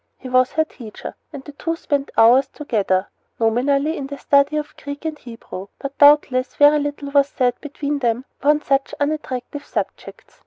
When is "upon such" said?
8.39-8.95